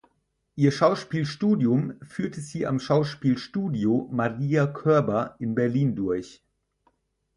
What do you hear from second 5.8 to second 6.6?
durch.